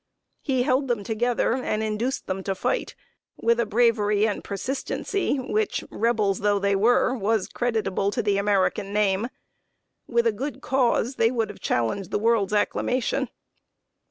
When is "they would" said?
11.17-11.49